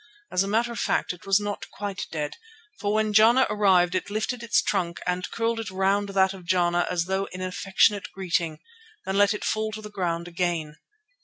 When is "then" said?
9.05-9.15